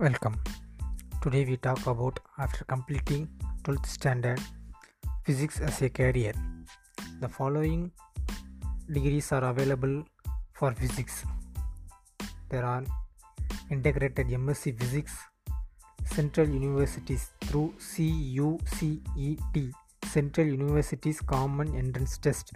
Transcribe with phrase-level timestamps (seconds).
[0.00, 0.36] Welcome.
[1.22, 3.28] Today we talk about after completing
[3.64, 4.40] 12th standard
[5.24, 6.32] physics as a career.
[7.20, 7.90] The following
[8.92, 10.04] degrees are available
[10.52, 11.24] for physics.
[12.48, 12.84] There are
[13.72, 15.18] integrated MSc Physics,
[16.04, 19.72] Central Universities through CUCET,
[20.04, 22.52] Central Universities Common Entrance Test,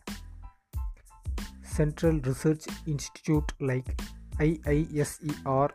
[1.65, 4.01] Central Research Institute like
[4.39, 5.73] IISER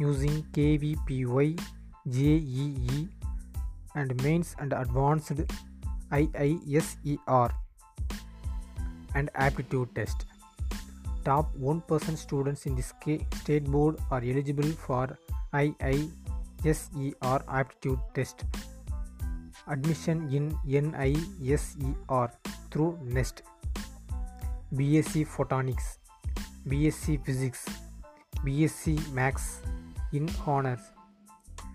[0.00, 1.60] using KVPY,
[2.08, 3.08] JEE,
[3.94, 5.32] and mains and advanced
[6.10, 7.50] IISER
[9.14, 10.24] and aptitude test.
[11.24, 12.92] Top 1% students in this
[13.42, 15.18] state board are eligible for
[15.52, 16.08] IISER
[17.48, 18.44] aptitude test.
[19.68, 22.30] Admission in NISER
[22.70, 23.42] through NEST.
[24.72, 25.98] BSc Photonics,
[26.68, 27.66] BSc Physics,
[28.44, 29.60] BSc Max
[30.12, 30.80] in honors